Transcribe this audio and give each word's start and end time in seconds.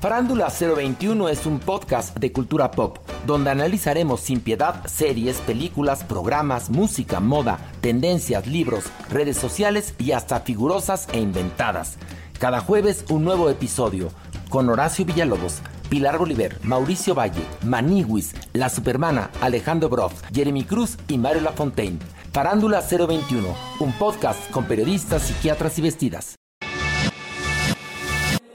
Farándula 0.00 0.48
021 0.48 1.28
es 1.28 1.44
un 1.44 1.58
podcast 1.58 2.16
de 2.16 2.32
cultura 2.32 2.70
pop, 2.70 2.96
donde 3.26 3.50
analizaremos 3.50 4.20
sin 4.20 4.40
piedad 4.40 4.82
series, 4.86 5.36
películas, 5.42 6.04
programas, 6.04 6.70
música, 6.70 7.20
moda, 7.20 7.58
tendencias, 7.82 8.46
libros, 8.46 8.84
redes 9.10 9.36
sociales 9.36 9.94
y 9.98 10.12
hasta 10.12 10.40
figurosas 10.40 11.06
e 11.12 11.20
inventadas. 11.20 11.98
Cada 12.38 12.60
jueves 12.60 13.04
un 13.10 13.24
nuevo 13.24 13.50
episodio, 13.50 14.08
con 14.48 14.70
Horacio 14.70 15.04
Villalobos, 15.04 15.60
Pilar 15.90 16.16
Bolívar, 16.16 16.56
Mauricio 16.62 17.14
Valle, 17.14 17.42
Maniwis, 17.62 18.34
La 18.54 18.70
Supermana, 18.70 19.28
Alejandro 19.42 19.90
Broff, 19.90 20.22
Jeremy 20.32 20.64
Cruz 20.64 20.96
y 21.08 21.18
Mario 21.18 21.42
Lafontaine. 21.42 21.98
Farándula 22.32 22.80
021, 22.80 23.46
un 23.80 23.92
podcast 23.92 24.50
con 24.50 24.64
periodistas, 24.64 25.24
psiquiatras 25.24 25.78
y 25.78 25.82
vestidas. 25.82 26.39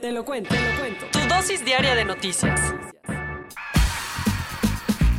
Te 0.06 0.12
lo 0.12 0.24
cuento, 0.24 0.54
te 0.54 0.60
lo 0.60 0.78
cuento. 0.78 1.06
Tu 1.10 1.18
dosis 1.28 1.64
diaria 1.64 1.96
de 1.96 2.04
noticias. 2.04 2.60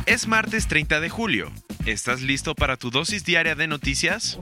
Es 0.06 0.26
martes 0.26 0.66
30 0.66 1.00
de 1.00 1.10
julio. 1.10 1.52
¿Estás 1.84 2.22
listo 2.22 2.54
para 2.54 2.78
tu 2.78 2.90
dosis 2.90 3.22
diaria 3.22 3.54
de 3.54 3.66
noticias? 3.66 4.40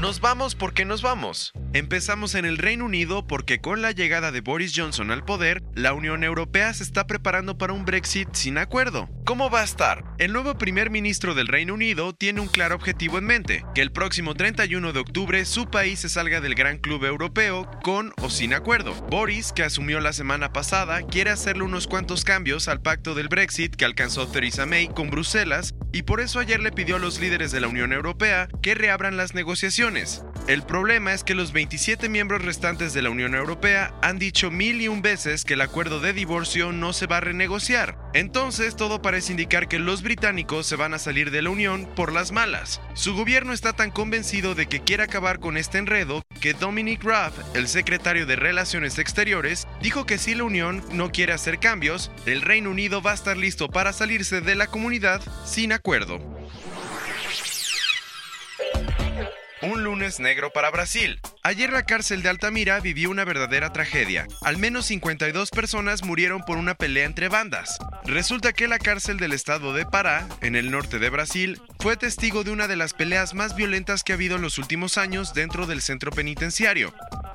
Nos 0.00 0.20
vamos 0.20 0.54
porque 0.54 0.84
nos 0.84 1.02
vamos. 1.02 1.52
Empezamos 1.74 2.34
en 2.34 2.44
el 2.44 2.58
Reino 2.58 2.84
Unido 2.84 3.26
porque 3.26 3.58
con 3.58 3.80
la 3.80 3.92
llegada 3.92 4.30
de 4.30 4.42
Boris 4.42 4.74
Johnson 4.76 5.10
al 5.10 5.24
poder, 5.24 5.62
la 5.74 5.94
Unión 5.94 6.22
Europea 6.22 6.74
se 6.74 6.82
está 6.82 7.06
preparando 7.06 7.56
para 7.56 7.72
un 7.72 7.86
Brexit 7.86 8.28
sin 8.34 8.58
acuerdo. 8.58 9.08
¿Cómo 9.24 9.48
va 9.48 9.62
a 9.62 9.64
estar? 9.64 10.04
El 10.18 10.34
nuevo 10.34 10.58
primer 10.58 10.90
ministro 10.90 11.34
del 11.34 11.46
Reino 11.46 11.72
Unido 11.72 12.12
tiene 12.12 12.42
un 12.42 12.48
claro 12.48 12.74
objetivo 12.74 13.16
en 13.16 13.24
mente, 13.24 13.64
que 13.74 13.80
el 13.80 13.90
próximo 13.90 14.34
31 14.34 14.92
de 14.92 15.00
octubre 15.00 15.46
su 15.46 15.70
país 15.70 16.00
se 16.00 16.10
salga 16.10 16.42
del 16.42 16.54
gran 16.54 16.76
club 16.76 17.06
europeo 17.06 17.70
con 17.82 18.12
o 18.20 18.28
sin 18.28 18.52
acuerdo. 18.52 18.92
Boris, 19.08 19.52
que 19.52 19.62
asumió 19.62 19.98
la 20.00 20.12
semana 20.12 20.52
pasada, 20.52 21.00
quiere 21.06 21.30
hacerle 21.30 21.62
unos 21.62 21.86
cuantos 21.86 22.24
cambios 22.24 22.68
al 22.68 22.82
pacto 22.82 23.14
del 23.14 23.28
Brexit 23.28 23.76
que 23.76 23.86
alcanzó 23.86 24.28
Theresa 24.28 24.66
May 24.66 24.88
con 24.88 25.08
Bruselas 25.08 25.74
y 25.90 26.02
por 26.02 26.20
eso 26.20 26.38
ayer 26.38 26.60
le 26.60 26.72
pidió 26.72 26.96
a 26.96 26.98
los 26.98 27.18
líderes 27.18 27.50
de 27.50 27.60
la 27.60 27.68
Unión 27.68 27.94
Europea 27.94 28.48
que 28.60 28.74
reabran 28.74 29.16
las 29.16 29.34
negociaciones. 29.34 30.22
El 30.48 30.64
problema 30.64 31.12
es 31.12 31.22
que 31.22 31.36
los 31.36 31.52
27 31.52 32.08
miembros 32.08 32.44
restantes 32.44 32.92
de 32.92 33.00
la 33.00 33.10
Unión 33.10 33.36
Europea 33.36 33.94
han 34.02 34.18
dicho 34.18 34.50
mil 34.50 34.80
y 34.80 34.88
un 34.88 35.00
veces 35.00 35.44
que 35.44 35.54
el 35.54 35.60
acuerdo 35.60 36.00
de 36.00 36.12
divorcio 36.12 36.72
no 36.72 36.92
se 36.92 37.06
va 37.06 37.18
a 37.18 37.20
renegociar. 37.20 37.96
Entonces 38.12 38.74
todo 38.74 39.00
parece 39.00 39.30
indicar 39.30 39.68
que 39.68 39.78
los 39.78 40.02
británicos 40.02 40.66
se 40.66 40.74
van 40.74 40.94
a 40.94 40.98
salir 40.98 41.30
de 41.30 41.42
la 41.42 41.50
Unión 41.50 41.88
por 41.94 42.12
las 42.12 42.32
malas. 42.32 42.80
Su 42.94 43.14
gobierno 43.14 43.52
está 43.52 43.72
tan 43.72 43.92
convencido 43.92 44.56
de 44.56 44.66
que 44.66 44.80
quiere 44.80 45.04
acabar 45.04 45.38
con 45.38 45.56
este 45.56 45.78
enredo 45.78 46.24
que 46.40 46.54
Dominic 46.54 47.04
Raab, 47.04 47.32
el 47.54 47.68
secretario 47.68 48.26
de 48.26 48.34
Relaciones 48.34 48.98
Exteriores, 48.98 49.68
dijo 49.80 50.06
que 50.06 50.18
si 50.18 50.34
la 50.34 50.42
Unión 50.42 50.82
no 50.92 51.12
quiere 51.12 51.34
hacer 51.34 51.60
cambios, 51.60 52.10
el 52.26 52.42
Reino 52.42 52.70
Unido 52.70 53.00
va 53.00 53.12
a 53.12 53.14
estar 53.14 53.36
listo 53.36 53.68
para 53.68 53.92
salirse 53.92 54.40
de 54.40 54.56
la 54.56 54.66
comunidad 54.66 55.22
sin 55.44 55.72
acuerdo. 55.72 56.20
Un 59.62 59.84
lunes 59.84 60.18
negro 60.18 60.50
para 60.52 60.72
Brasil. 60.72 61.20
Ayer 61.44 61.72
la 61.72 61.84
cárcel 61.84 62.20
de 62.22 62.28
Altamira 62.28 62.80
vivió 62.80 63.10
una 63.10 63.24
verdadera 63.24 63.72
tragedia. 63.72 64.26
Al 64.42 64.58
menos 64.58 64.86
52 64.86 65.50
personas 65.50 66.02
murieron 66.02 66.42
por 66.42 66.56
una 66.56 66.74
pelea 66.74 67.04
entre 67.04 67.28
bandas. 67.28 67.78
Resulta 68.04 68.52
que 68.52 68.66
la 68.66 68.80
cárcel 68.80 69.18
del 69.18 69.32
estado 69.32 69.72
de 69.72 69.86
Pará, 69.86 70.26
en 70.40 70.56
el 70.56 70.72
norte 70.72 70.98
de 70.98 71.10
Brasil, 71.10 71.60
fue 71.78 71.96
testigo 71.96 72.42
de 72.42 72.50
una 72.50 72.66
de 72.66 72.74
las 72.74 72.92
peleas 72.92 73.34
más 73.34 73.54
violentas 73.54 74.02
que 74.02 74.10
ha 74.10 74.16
habido 74.16 74.34
en 74.34 74.42
los 74.42 74.58
últimos 74.58 74.98
años 74.98 75.32
dentro 75.32 75.66
del 75.66 75.80
centro 75.80 76.10
penitenciario. 76.10 76.92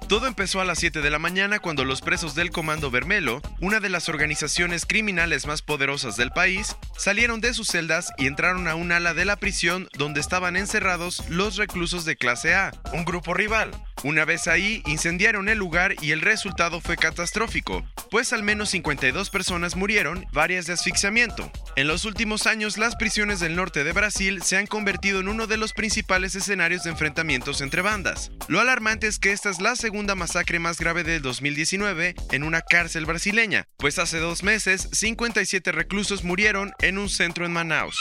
Todo 0.08 0.26
empezó 0.26 0.62
a 0.62 0.66
las 0.66 0.80
7 0.80 1.02
de 1.02 1.10
la 1.10 1.20
mañana 1.20 1.60
cuando 1.60 1.84
los 1.84 2.00
presos 2.00 2.34
del 2.34 2.50
Comando 2.50 2.90
Vermelo, 2.90 3.42
una 3.60 3.82
de 3.82 3.90
las 3.90 4.08
organizaciones 4.08 4.86
criminales 4.86 5.46
más 5.46 5.62
poderosas 5.62 6.16
del 6.16 6.32
país, 6.32 6.78
salieron 6.98 7.42
de 7.42 7.54
sus 7.54 7.68
celdas 7.68 8.14
y 8.18 8.28
entraron 8.28 8.70
a 8.70 8.76
un 8.76 8.94
ala 8.94 9.14
de 9.14 9.26
la 9.26 9.36
prisión 9.36 9.90
donde 9.98 10.22
estaban 10.22 10.56
encerrados 10.56 11.28
los 11.28 11.58
reclusos 11.58 12.06
de 12.06 12.16
clase 12.16 12.56
A, 12.56 12.72
un 12.94 13.04
grupo 13.04 13.34
rival. 13.34 13.72
Una 14.04 14.26
vez 14.26 14.48
ahí, 14.48 14.84
incendiaron 14.86 15.50
el 15.50 15.58
lugar 15.58 15.96
y 16.02 16.12
el 16.12 16.22
resultado 16.22 16.82
fue 16.82 16.98
catastrófico, 16.98 17.84
pues 18.12 18.32
al 18.32 18.44
menos 18.44 18.70
52 18.70 19.30
personas 19.32 19.76
murieron, 19.76 20.26
varias 20.32 20.68
de 20.68 20.74
asfixiamiento. 20.74 21.52
En 21.76 21.88
los 21.88 22.06
últimos 22.06 22.46
años, 22.46 22.78
las 22.78 22.96
prisiones 22.96 23.40
del 23.40 23.56
norte 23.56 23.84
de 23.84 23.92
Brasil 23.94 24.44
se 24.44 24.58
han 24.58 24.68
convertido 24.68 25.20
en 25.20 25.28
uno 25.28 25.48
de 25.48 25.58
los 25.58 25.74
principales 25.74 26.36
escenarios 26.36 26.84
de 26.84 26.92
enfrentamientos 26.92 27.62
entre 27.62 27.82
bandas. 27.82 28.32
Lo 28.48 28.60
alarmante 28.60 29.08
es 29.08 29.18
que 29.18 29.32
esta 29.32 29.50
es 29.50 29.62
la 29.62 29.76
segunda 29.76 30.14
masacre 30.14 30.60
más 30.60 30.80
grave 30.80 31.04
del 31.04 31.24
2019 31.24 32.14
en 32.32 32.44
una 32.44 32.62
cárcel 32.62 33.06
brasileña, 33.08 33.68
pues 33.78 33.98
hace 33.98 34.20
dos 34.20 34.44
meses 34.44 34.90
57 34.92 35.72
reclusos 35.72 36.24
murieron 36.24 36.72
en 36.80 37.00
un 37.00 37.10
centro 37.10 37.46
en 37.46 37.54
Manaus. 37.54 37.98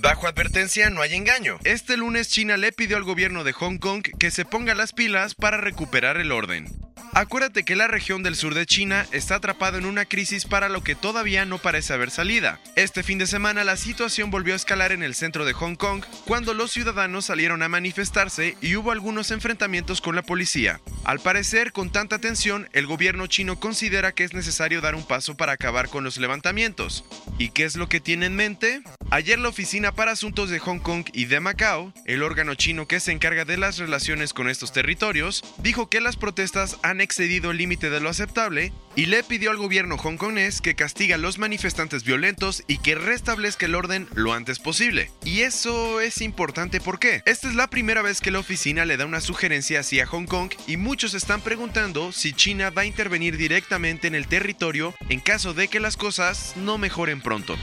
Bajo 0.00 0.26
advertencia 0.26 0.88
no 0.88 1.02
hay 1.02 1.14
engaño. 1.14 1.58
Este 1.62 1.98
lunes 1.98 2.28
China 2.28 2.56
le 2.56 2.72
pidió 2.72 2.96
al 2.96 3.04
gobierno 3.04 3.44
de 3.44 3.52
Hong 3.52 3.76
Kong 3.76 4.02
que 4.18 4.30
se 4.30 4.46
ponga 4.46 4.74
las 4.74 4.94
pilas 4.94 5.34
para 5.34 5.58
recuperar 5.58 6.16
el 6.16 6.32
orden. 6.32 6.79
Acuérdate 7.12 7.64
que 7.64 7.74
la 7.74 7.88
región 7.88 8.22
del 8.22 8.36
sur 8.36 8.54
de 8.54 8.66
China 8.66 9.04
está 9.10 9.36
atrapada 9.36 9.78
en 9.78 9.84
una 9.84 10.04
crisis 10.04 10.44
para 10.44 10.68
lo 10.68 10.84
que 10.84 10.94
todavía 10.94 11.44
no 11.44 11.58
parece 11.58 11.92
haber 11.92 12.10
salida. 12.10 12.60
Este 12.76 13.02
fin 13.02 13.18
de 13.18 13.26
semana 13.26 13.64
la 13.64 13.76
situación 13.76 14.30
volvió 14.30 14.52
a 14.52 14.56
escalar 14.56 14.92
en 14.92 15.02
el 15.02 15.16
centro 15.16 15.44
de 15.44 15.52
Hong 15.52 15.74
Kong 15.74 16.04
cuando 16.24 16.54
los 16.54 16.70
ciudadanos 16.70 17.24
salieron 17.24 17.62
a 17.62 17.68
manifestarse 17.68 18.56
y 18.60 18.76
hubo 18.76 18.92
algunos 18.92 19.32
enfrentamientos 19.32 20.00
con 20.00 20.14
la 20.14 20.22
policía. 20.22 20.80
Al 21.04 21.18
parecer, 21.18 21.72
con 21.72 21.90
tanta 21.90 22.20
tensión, 22.20 22.68
el 22.72 22.86
gobierno 22.86 23.26
chino 23.26 23.58
considera 23.58 24.12
que 24.12 24.22
es 24.22 24.32
necesario 24.32 24.80
dar 24.80 24.94
un 24.94 25.04
paso 25.04 25.36
para 25.36 25.52
acabar 25.52 25.88
con 25.88 26.04
los 26.04 26.18
levantamientos. 26.18 27.04
¿Y 27.38 27.50
qué 27.50 27.64
es 27.64 27.74
lo 27.74 27.88
que 27.88 28.00
tiene 28.00 28.26
en 28.26 28.36
mente? 28.36 28.82
Ayer 29.10 29.38
la 29.38 29.48
Oficina 29.48 29.92
para 29.92 30.12
Asuntos 30.12 30.50
de 30.50 30.60
Hong 30.60 30.78
Kong 30.78 31.06
y 31.12 31.24
de 31.24 31.40
Macao, 31.40 31.92
el 32.04 32.22
órgano 32.22 32.54
chino 32.54 32.86
que 32.86 33.00
se 33.00 33.10
encarga 33.10 33.44
de 33.44 33.56
las 33.56 33.78
relaciones 33.78 34.32
con 34.32 34.48
estos 34.48 34.72
territorios, 34.72 35.42
dijo 35.58 35.88
que 35.88 36.00
las 36.00 36.16
protestas 36.16 36.78
han 36.82 36.99
excedido 37.00 37.50
el 37.50 37.58
límite 37.58 37.90
de 37.90 38.00
lo 38.00 38.08
aceptable 38.08 38.72
y 38.96 39.06
le 39.06 39.22
pidió 39.22 39.50
al 39.50 39.56
gobierno 39.56 39.96
hongkonés 39.96 40.60
que 40.60 40.74
castiga 40.74 41.14
a 41.14 41.18
los 41.18 41.38
manifestantes 41.38 42.04
violentos 42.04 42.62
y 42.66 42.78
que 42.78 42.94
restablezca 42.94 43.66
el 43.66 43.74
orden 43.74 44.08
lo 44.14 44.32
antes 44.32 44.58
posible. 44.58 45.10
Y 45.24 45.40
eso 45.40 46.00
es 46.00 46.20
importante 46.20 46.80
porque 46.80 47.22
esta 47.26 47.48
es 47.48 47.54
la 47.54 47.70
primera 47.70 48.02
vez 48.02 48.20
que 48.20 48.30
la 48.30 48.40
oficina 48.40 48.84
le 48.84 48.96
da 48.96 49.06
una 49.06 49.20
sugerencia 49.20 49.80
así 49.80 50.00
a 50.00 50.06
Hong 50.06 50.26
Kong 50.26 50.52
y 50.66 50.76
muchos 50.76 51.14
están 51.14 51.40
preguntando 51.40 52.12
si 52.12 52.32
China 52.32 52.70
va 52.70 52.82
a 52.82 52.86
intervenir 52.86 53.36
directamente 53.36 54.06
en 54.06 54.14
el 54.14 54.26
territorio 54.26 54.94
en 55.08 55.20
caso 55.20 55.54
de 55.54 55.68
que 55.68 55.80
las 55.80 55.96
cosas 55.96 56.54
no 56.56 56.78
mejoren 56.78 57.20
pronto. 57.20 57.56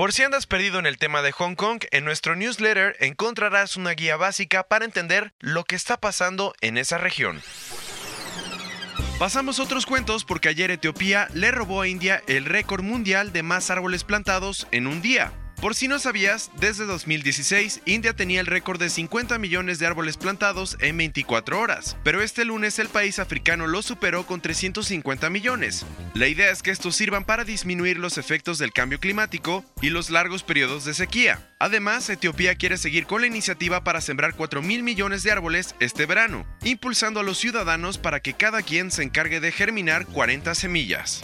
Por 0.00 0.14
si 0.14 0.22
andas 0.22 0.46
perdido 0.46 0.78
en 0.78 0.86
el 0.86 0.96
tema 0.96 1.20
de 1.20 1.30
Hong 1.32 1.56
Kong, 1.56 1.84
en 1.90 2.06
nuestro 2.06 2.34
newsletter 2.34 2.96
encontrarás 3.00 3.76
una 3.76 3.90
guía 3.90 4.16
básica 4.16 4.62
para 4.62 4.86
entender 4.86 5.34
lo 5.40 5.64
que 5.64 5.76
está 5.76 5.98
pasando 5.98 6.54
en 6.62 6.78
esa 6.78 6.96
región. 6.96 7.42
Pasamos 9.20 9.60
otros 9.60 9.84
cuentos 9.84 10.24
porque 10.24 10.48
ayer 10.48 10.70
Etiopía 10.70 11.28
le 11.34 11.50
robó 11.50 11.82
a 11.82 11.88
India 11.88 12.22
el 12.26 12.46
récord 12.46 12.82
mundial 12.82 13.34
de 13.34 13.42
más 13.42 13.70
árboles 13.70 14.02
plantados 14.02 14.66
en 14.70 14.86
un 14.86 15.02
día. 15.02 15.30
Por 15.60 15.74
si 15.74 15.88
no 15.88 15.98
sabías, 15.98 16.50
desde 16.58 16.86
2016 16.86 17.82
India 17.84 18.14
tenía 18.14 18.40
el 18.40 18.46
récord 18.46 18.80
de 18.80 18.88
50 18.88 19.38
millones 19.38 19.78
de 19.78 19.86
árboles 19.86 20.16
plantados 20.16 20.78
en 20.80 20.96
24 20.96 21.60
horas, 21.60 21.98
pero 22.02 22.22
este 22.22 22.46
lunes 22.46 22.78
el 22.78 22.88
país 22.88 23.18
africano 23.18 23.66
lo 23.66 23.82
superó 23.82 24.24
con 24.24 24.40
350 24.40 25.28
millones. 25.28 25.84
La 26.14 26.28
idea 26.28 26.50
es 26.50 26.62
que 26.62 26.70
estos 26.70 26.96
sirvan 26.96 27.24
para 27.24 27.44
disminuir 27.44 27.98
los 27.98 28.16
efectos 28.16 28.58
del 28.58 28.72
cambio 28.72 29.00
climático 29.00 29.62
y 29.82 29.90
los 29.90 30.08
largos 30.08 30.44
periodos 30.44 30.86
de 30.86 30.94
sequía. 30.94 31.46
Además, 31.58 32.08
Etiopía 32.08 32.54
quiere 32.54 32.78
seguir 32.78 33.04
con 33.04 33.20
la 33.20 33.26
iniciativa 33.26 33.84
para 33.84 34.00
sembrar 34.00 34.34
4 34.34 34.62
mil 34.62 34.82
millones 34.82 35.22
de 35.24 35.32
árboles 35.32 35.74
este 35.78 36.06
verano, 36.06 36.46
impulsando 36.64 37.20
a 37.20 37.22
los 37.22 37.36
ciudadanos 37.36 37.98
para 37.98 38.20
que 38.20 38.32
cada 38.32 38.62
quien 38.62 38.90
se 38.90 39.02
encargue 39.02 39.40
de 39.40 39.52
germinar 39.52 40.06
40 40.06 40.54
semillas. 40.54 41.22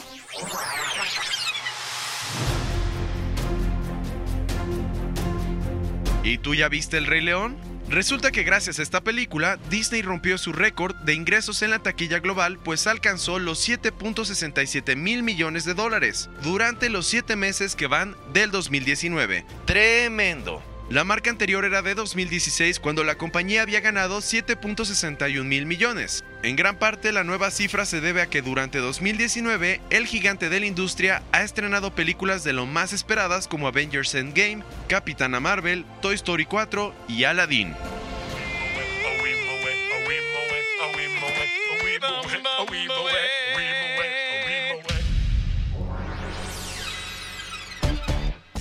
¿Y 6.27 6.39
tú 6.39 6.57
ya 6.57 6.69
viste 6.69 6.99
El 6.99 7.07
Rey 7.07 7.21
León? 7.21 7.57
Resulta 7.89 8.33
que 8.33 8.43
gracias 8.43 8.81
a 8.81 8.83
esta 8.83 9.01
película, 9.01 9.61
Disney 9.71 10.03
rompió 10.03 10.39
su 10.39 10.53
récord 10.53 10.97
de 11.05 11.15
ingresos 11.15 11.63
en 11.63 11.71
la 11.71 11.79
taquilla 11.79 12.19
global, 12.19 12.59
pues 12.59 12.89
alcanzó 12.89 13.39
los 13.39 13.67
7.67 13.67 14.97
mil 14.97 15.23
millones 15.23 15.65
de 15.65 15.75
dólares 15.75 16.29
durante 16.43 16.91
los 16.91 17.07
7 17.07 17.37
meses 17.37 17.77
que 17.77 17.87
van 17.87 18.17
del 18.33 18.51
2019. 18.51 19.45
Tremendo. 19.67 20.76
La 20.89 21.03
marca 21.03 21.31
anterior 21.31 21.65
era 21.65 21.83
de 21.83 21.97
2016 21.97 22.79
cuando 22.79 23.03
la 23.03 23.19
compañía 23.19 23.63
había 23.63 23.81
ganado 23.81 24.19
7.61 24.19 25.43
mil 25.43 25.67
millones. 25.67 26.25
En 26.45 26.55
gran 26.55 26.79
parte 26.79 27.11
la 27.11 27.25
nueva 27.25 27.51
cifra 27.51 27.85
se 27.85 28.01
debe 28.01 28.23
a 28.23 28.29
que 28.29 28.41
durante 28.41 28.79
2019 28.79 29.81
el 29.91 30.07
gigante 30.07 30.49
de 30.49 30.61
la 30.61 30.67
industria 30.67 31.25
ha 31.33 31.43
estrenado 31.43 31.93
películas 31.93 32.45
de 32.45 32.53
lo 32.53 32.67
más 32.67 32.93
esperadas 32.93 33.49
como 33.49 33.67
Avengers 33.67 34.15
Endgame, 34.15 34.63
Capitana 34.87 35.41
Marvel, 35.41 35.85
Toy 36.03 36.15
Story 36.15 36.47
4 36.47 36.95
y 37.09 37.25
Aladdin. 37.25 37.75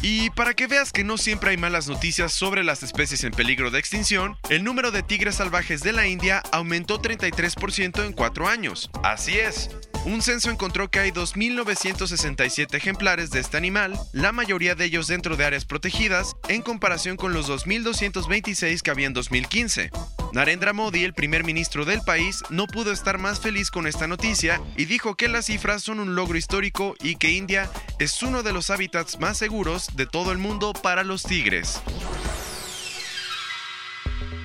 Y 0.07 0.29
para 0.29 0.53
que 0.53 0.67
veas 0.67 0.91
que 0.91 1.03
no 1.03 1.17
siempre 1.17 1.49
hay 1.49 1.57
malas 1.57 1.87
noticias 1.87 2.31
sobre 2.31 2.63
las 2.63 2.83
especies 2.83 3.23
en 3.23 3.31
peligro 3.31 3.71
de 3.71 3.79
extinción, 3.79 4.37
el 4.51 4.63
número 4.63 4.91
de 4.91 5.01
tigres 5.01 5.37
salvajes 5.37 5.81
de 5.81 5.93
la 5.93 6.05
India 6.05 6.43
aumentó 6.51 7.01
33% 7.01 8.05
en 8.05 8.13
4 8.13 8.47
años. 8.47 8.91
Así 9.01 9.39
es, 9.39 9.71
un 10.05 10.21
censo 10.21 10.51
encontró 10.51 10.91
que 10.91 10.99
hay 10.99 11.09
2.967 11.09 12.75
ejemplares 12.75 13.31
de 13.31 13.39
este 13.39 13.57
animal, 13.57 13.97
la 14.13 14.31
mayoría 14.31 14.75
de 14.75 14.85
ellos 14.85 15.07
dentro 15.07 15.37
de 15.37 15.45
áreas 15.45 15.65
protegidas, 15.65 16.35
en 16.49 16.61
comparación 16.61 17.17
con 17.17 17.33
los 17.33 17.49
2.226 17.49 18.81
que 18.83 18.91
había 18.91 19.07
en 19.07 19.13
2015. 19.13 19.89
Narendra 20.35 20.73
Modi, 20.73 21.05
el 21.05 21.13
primer 21.13 21.45
ministro 21.45 21.85
del 21.85 22.01
país, 22.01 22.43
no 22.49 22.67
pudo 22.67 22.91
estar 22.91 23.17
más 23.17 23.39
feliz 23.39 23.71
con 23.71 23.87
esta 23.87 24.05
noticia 24.05 24.59
y 24.75 24.83
dijo 24.83 25.15
que 25.15 25.29
las 25.29 25.45
cifras 25.45 25.81
son 25.81 26.01
un 26.01 26.13
logro 26.13 26.37
histórico 26.37 26.93
y 27.01 27.15
que 27.15 27.31
India 27.31 27.71
es 27.99 28.21
uno 28.21 28.43
de 28.43 28.51
los 28.51 28.69
hábitats 28.69 29.17
más 29.21 29.37
seguros 29.37 29.95
de 29.95 30.05
todo 30.05 30.33
el 30.33 30.37
mundo 30.37 30.73
para 30.73 31.05
los 31.05 31.23
tigres. 31.23 31.81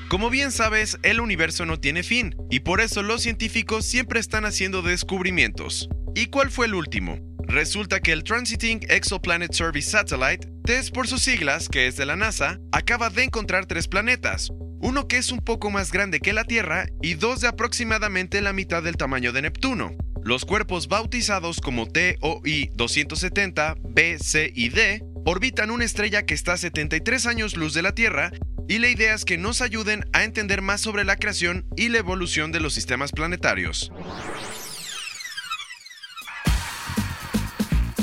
Como 0.09 0.31
bien 0.31 0.53
sabes, 0.53 0.97
el 1.03 1.21
universo 1.21 1.67
no 1.67 1.81
tiene 1.81 2.05
fin, 2.05 2.37
y 2.53 2.61
por 2.61 2.81
eso 2.81 3.03
los 3.03 3.23
científicos 3.23 3.85
siempre 3.85 4.21
están 4.21 4.45
haciendo 4.45 4.83
descubrimientos. 4.83 5.89
¿Y 6.15 6.27
cuál 6.27 6.53
fue 6.53 6.67
el 6.67 6.75
último? 6.75 7.19
Resulta 7.49 7.99
que 7.99 8.13
el 8.13 8.23
Transiting 8.23 8.87
Exoplanet 8.89 9.53
Service 9.53 9.91
Satellite, 9.91 10.47
TESS 10.65 10.93
por 10.93 11.09
sus 11.09 11.21
siglas, 11.21 11.69
que 11.69 11.89
es 11.89 11.97
de 11.97 12.07
la 12.07 12.15
NASA, 12.15 12.61
acaba 12.71 13.11
de 13.11 13.25
encontrar 13.25 13.67
tres 13.67 13.89
planetas, 13.89 14.53
uno 14.81 15.07
que 15.07 15.19
es 15.19 15.31
un 15.31 15.41
poco 15.41 15.71
más 15.71 15.93
grande 15.93 16.21
que 16.21 16.33
la 16.33 16.45
Tierra 16.45 16.87
y 17.03 17.15
dos 17.15 17.41
de 17.41 17.49
aproximadamente 17.49 18.41
la 18.41 18.53
mitad 18.53 18.83
del 18.83 18.97
tamaño 18.97 19.33
de 19.33 19.43
Neptuno. 19.43 19.93
Los 20.23 20.45
cuerpos 20.45 20.89
bautizados 20.89 21.61
como 21.61 21.87
TOI 21.87 22.71
270, 22.75 23.75
B, 23.83 24.19
C 24.19 24.51
y 24.55 24.71
D 24.71 25.03
orbitan 25.25 25.71
una 25.71 25.85
estrella 25.85 26.25
que 26.25 26.35
está 26.35 26.55
a 26.55 26.57
73 26.57 27.27
años 27.27 27.57
luz 27.57 27.75
de 27.75 27.83
la 27.83 27.95
Tierra 27.95 28.33
y 28.69 28.79
la 28.79 28.89
idea 28.89 29.15
es 29.15 29.25
que 29.25 29.37
nos 29.37 29.63
ayuden 29.63 30.05
a 30.13 30.25
entender 30.25 30.63
más 30.63 30.81
sobre 30.81 31.05
la 31.05 31.17
creación 31.17 31.67
y 31.77 31.89
la 31.89 31.99
evolución 31.99 32.53
de 32.53 32.61
los 32.61 32.73
sistemas 32.75 33.13
planetarios. 33.13 33.93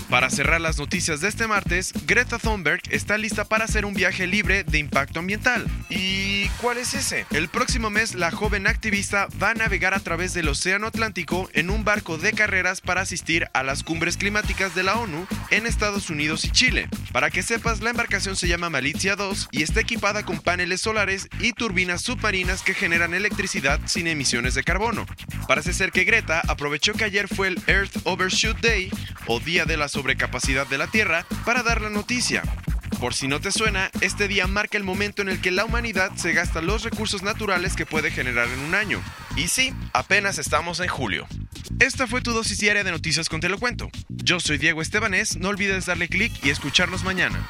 Para 0.10 0.30
cerrar 0.30 0.62
las 0.62 0.78
noticias 0.78 1.20
de 1.20 1.28
este 1.28 1.48
martes, 1.48 1.92
Greta 2.06 2.40
Thunberg 2.40 2.82
está 2.90 3.18
lista 3.18 3.44
para 3.44 3.66
hacer 3.66 3.86
un 3.86 3.94
viaje 3.94 4.26
libre 4.26 4.64
de 4.64 4.78
impacto 4.78 5.20
ambiental. 5.20 5.68
¿Y 5.90 6.48
cuál 6.62 6.78
es 6.78 6.94
ese? 6.94 7.26
El 7.32 7.50
próximo 7.50 7.90
mes 7.90 8.16
la 8.16 8.32
joven 8.32 8.68
activista 8.68 9.28
va 9.42 9.50
a 9.50 9.54
navegar 9.54 9.94
a 9.94 10.00
través 10.00 10.34
del 10.34 10.48
Océano 10.48 10.88
Atlántico 10.88 11.50
en 11.52 11.70
un 11.70 11.84
barco 11.84 12.18
de 12.18 12.32
carreras 12.32 12.80
para 12.80 13.02
asistir 13.02 13.50
a 13.52 13.64
las 13.64 13.84
cumbres 13.84 14.16
climáticas 14.16 14.74
de 14.76 14.84
la 14.84 14.96
ONU 14.96 15.28
en 15.52 15.66
Estados 15.66 16.10
Unidos 16.10 16.46
y 16.46 16.52
Chile. 16.52 16.88
Para 17.12 17.30
que 17.30 17.44
sepas, 17.44 17.82
la 17.82 17.90
embarcación 17.90 18.38
se 18.38 18.48
llama 18.48 18.70
Malizia 18.70 19.18
2 19.18 19.50
y 19.52 19.62
está 19.62 19.82
equipada 19.82 20.24
con 20.24 20.40
paneles 20.40 20.80
solares 20.80 21.28
y 21.42 21.52
turbinas 21.52 22.02
submarinas 22.02 22.62
que 22.62 22.74
generan 22.74 23.14
electricidad 23.14 23.82
sin 23.86 24.08
emisiones 24.08 24.54
de 24.54 24.64
carbono. 24.64 25.06
Parece 25.50 25.74
ser 25.74 25.92
que 25.92 26.06
Greta 26.06 26.42
aprovechó 26.48 26.94
que 26.94 27.04
ayer 27.04 27.28
fue 27.28 27.50
el 27.50 27.62
Earth 27.68 27.98
Overshoot 28.06 28.62
Day 28.62 28.90
o 29.26 29.42
Día 29.42 29.66
de 29.66 29.76
las 29.76 29.97
sobrecapacidad 29.98 30.68
de 30.68 30.78
la 30.78 30.86
Tierra 30.86 31.26
para 31.44 31.64
dar 31.64 31.82
la 31.82 31.90
noticia. 31.90 32.44
Por 33.00 33.16
si 33.16 33.28
no 33.28 33.42
te 33.42 33.52
suena, 33.52 33.90
este 34.02 34.28
día 34.28 34.46
marca 34.46 34.78
el 34.78 34.84
momento 34.84 35.24
en 35.24 35.30
el 35.30 35.42
que 35.42 35.50
la 35.50 35.66
humanidad 35.66 36.12
se 36.16 36.34
gasta 36.34 36.62
los 36.62 36.84
recursos 36.84 37.24
naturales 37.24 37.76
que 37.76 37.88
puede 37.88 38.12
generar 38.12 38.48
en 38.48 38.60
un 38.60 38.76
año. 38.76 39.02
Y 39.36 39.48
sí, 39.48 39.74
apenas 39.94 40.38
estamos 40.38 40.82
en 40.82 40.88
julio. 40.88 41.26
Esta 41.80 42.06
fue 42.06 42.22
tu 42.22 42.32
dosis 42.32 42.60
diaria 42.60 42.84
de 42.84 42.92
noticias 42.92 43.28
con 43.28 43.40
Te 43.40 43.50
lo 43.50 43.58
cuento. 43.58 43.90
Yo 44.08 44.40
soy 44.40 44.60
Diego 44.60 44.84
Estebanés, 44.84 45.38
no 45.38 45.50
olvides 45.50 45.88
darle 45.88 46.10
clic 46.10 46.32
y 46.46 46.52
escucharnos 46.52 47.04
mañana. 47.04 47.50